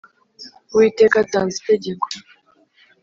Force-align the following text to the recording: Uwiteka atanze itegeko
Uwiteka 0.73 1.15
atanze 1.23 1.53
itegeko 1.59 2.05